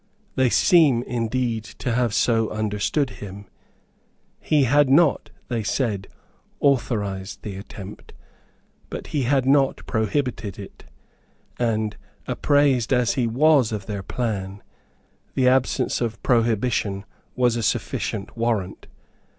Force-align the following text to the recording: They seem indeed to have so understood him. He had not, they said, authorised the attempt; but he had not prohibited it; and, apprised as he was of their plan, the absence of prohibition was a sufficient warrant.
They 0.33 0.49
seem 0.49 1.03
indeed 1.03 1.63
to 1.63 1.93
have 1.93 2.11
so 2.11 2.49
understood 2.49 3.11
him. 3.21 3.45
He 4.39 4.63
had 4.63 4.89
not, 4.89 5.29
they 5.47 5.61
said, 5.61 6.07
authorised 6.59 7.43
the 7.43 7.55
attempt; 7.55 8.11
but 8.89 9.05
he 9.13 9.25
had 9.25 9.45
not 9.45 9.85
prohibited 9.85 10.57
it; 10.57 10.85
and, 11.59 11.97
apprised 12.25 12.91
as 12.91 13.13
he 13.13 13.27
was 13.27 13.71
of 13.71 13.85
their 13.85 14.01
plan, 14.01 14.63
the 15.35 15.47
absence 15.47 16.01
of 16.01 16.23
prohibition 16.23 17.05
was 17.35 17.55
a 17.55 17.61
sufficient 17.61 18.35
warrant. 18.35 18.87